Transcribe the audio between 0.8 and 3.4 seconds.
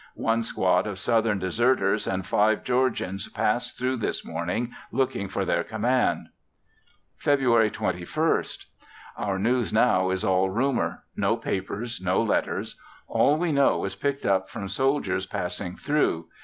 of Southern deserters and five Georgians